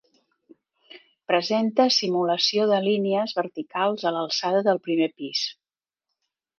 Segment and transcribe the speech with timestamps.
[1.31, 5.49] Presenta simulació de línies verticals a l'alçada del primer pis.